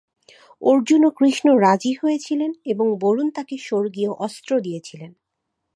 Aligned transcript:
অর্জুন 0.61 1.01
ও 1.05 1.09
কৃষ্ণ 1.17 1.47
রাজি 1.57 1.91
হয়েছিলেন 2.01 2.51
এবং 2.65 2.87
বরুণ 3.01 3.27
তাকে 3.29 3.55
স্বর্গীয় 3.57 4.11
অস্ত্র 4.19 4.51
দিয়েছিলেন। 4.59 5.11